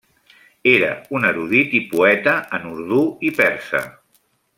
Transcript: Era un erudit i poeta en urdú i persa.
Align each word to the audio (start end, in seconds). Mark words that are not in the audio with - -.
Era 0.69 0.87
un 1.19 1.27
erudit 1.31 1.75
i 1.81 1.81
poeta 1.91 2.33
en 2.59 2.65
urdú 2.71 3.03
i 3.29 3.33
persa. 3.41 3.83